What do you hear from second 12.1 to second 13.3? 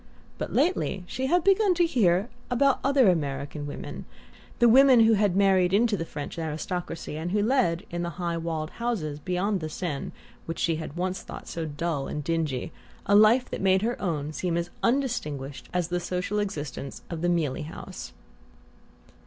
dingy, a